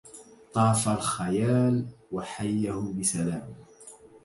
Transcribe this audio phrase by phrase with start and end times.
[0.53, 3.53] طاف الخيال وحيه بسلام